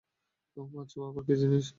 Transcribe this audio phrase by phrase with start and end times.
[0.57, 1.65] মাছুয়া আবার কী জিনিস?